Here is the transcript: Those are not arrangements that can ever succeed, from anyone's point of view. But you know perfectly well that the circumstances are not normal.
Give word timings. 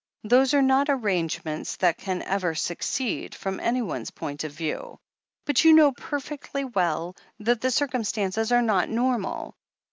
Those 0.23 0.55
are 0.55 0.63
not 0.63 0.89
arrangements 0.89 1.75
that 1.75 1.97
can 1.99 2.23
ever 2.23 2.55
succeed, 2.55 3.35
from 3.35 3.59
anyone's 3.59 4.09
point 4.09 4.43
of 4.43 4.51
view. 4.51 4.97
But 5.45 5.63
you 5.63 5.73
know 5.73 5.91
perfectly 5.91 6.63
well 6.65 7.15
that 7.39 7.61
the 7.61 7.69
circumstances 7.69 8.51
are 8.51 8.63
not 8.63 8.89
normal. 8.89 9.53